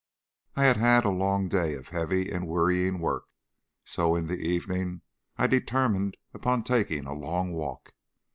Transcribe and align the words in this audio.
I 0.55 0.63
had 0.63 0.77
had 0.77 1.05
a 1.05 1.09
long 1.11 1.47
day 1.47 1.75
of 1.75 1.89
heavy 1.89 2.31
and 2.31 2.47
wearying 2.47 2.97
work, 2.97 3.25
so 3.85 4.15
that 4.15 4.21
in 4.21 4.25
the 4.25 4.39
evening 4.47 5.01
I 5.37 5.45
determined 5.45 6.17
upon 6.33 6.63
taking 6.63 7.05
a 7.05 7.13
long 7.13 7.51
walk. 7.51 7.93